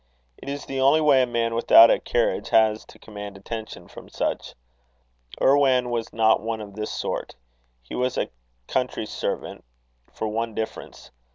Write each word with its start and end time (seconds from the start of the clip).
It 0.41 0.49
is 0.49 0.65
the 0.65 0.79
only 0.81 0.99
way 0.99 1.21
a 1.21 1.27
man 1.27 1.53
without 1.53 1.91
a 1.91 1.99
carriage 1.99 2.49
has 2.49 2.85
to 2.85 2.97
command 2.97 3.37
attention 3.37 3.87
from 3.87 4.09
such. 4.09 4.55
Irwan 5.39 5.91
was 5.91 6.11
not 6.11 6.41
one 6.41 6.59
of 6.59 6.73
this 6.73 6.89
sort. 6.91 7.35
He 7.83 7.93
was 7.93 8.17
a 8.17 8.31
country 8.65 9.05
servant, 9.05 9.63
for 10.11 10.27
one 10.27 10.55
difference. 10.55 11.11